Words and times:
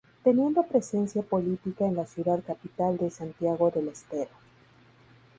Teniendo 0.23 0.63
presencia 0.63 1.21
política 1.21 1.85
en 1.85 1.95
la 1.95 2.07
ciudad 2.07 2.41
capital 2.43 2.97
de 2.97 3.11
Santiago 3.11 3.69
del 3.69 3.89
Estero. 3.89 4.31